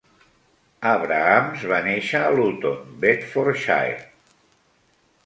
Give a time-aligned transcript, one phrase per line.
[0.91, 4.01] Abrahams va néixer a Luton, Bedfordshire.